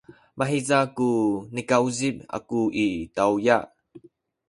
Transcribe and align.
mahiza 0.39 0.77
ku 0.95 1.09
nikauzip 1.53 2.15
aku 2.37 2.59
i 2.85 2.87
tawya. 3.15 3.57